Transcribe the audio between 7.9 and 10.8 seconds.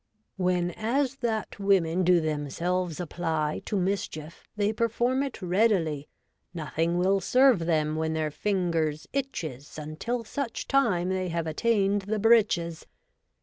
when their fingers itches Until such